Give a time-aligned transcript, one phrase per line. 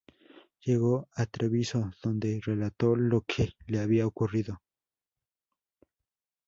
[0.65, 4.59] Llegó a Treviso donde relató lo que le había ocurrido.